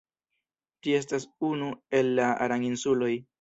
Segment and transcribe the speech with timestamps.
[0.87, 1.69] Ĝi estas unu
[2.01, 3.13] el la Aran-insuloj.